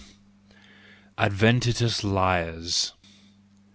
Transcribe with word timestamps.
Adventitious 1.19 2.03
Liars 2.03 2.93